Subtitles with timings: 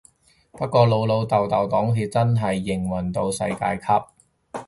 [0.53, 4.59] 不過老老豆豆黨鐵真係營運到世界級